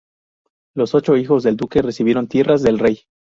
Los 0.73 0.95
ocho 0.95 1.15
hijos 1.15 1.43
del 1.43 1.57
duque 1.57 1.83
recibieron 1.83 2.27
tierras 2.27 2.63
del 2.63 2.79
rey. 2.79 3.01